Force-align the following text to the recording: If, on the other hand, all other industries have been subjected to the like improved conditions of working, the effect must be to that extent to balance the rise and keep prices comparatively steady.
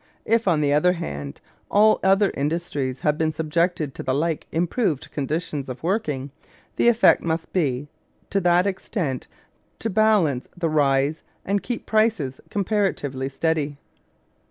If, 0.25 0.47
on 0.47 0.61
the 0.61 0.73
other 0.73 0.93
hand, 0.93 1.41
all 1.69 1.99
other 2.03 2.31
industries 2.33 3.01
have 3.01 3.19
been 3.19 3.31
subjected 3.31 3.93
to 3.93 4.01
the 4.01 4.15
like 4.15 4.47
improved 4.51 5.11
conditions 5.11 5.69
of 5.69 5.83
working, 5.83 6.31
the 6.75 6.87
effect 6.87 7.21
must 7.21 7.53
be 7.53 7.87
to 8.31 8.41
that 8.41 8.65
extent 8.65 9.27
to 9.77 9.91
balance 9.91 10.47
the 10.57 10.69
rise 10.71 11.21
and 11.45 11.61
keep 11.61 11.85
prices 11.85 12.41
comparatively 12.49 13.29
steady. 13.29 13.77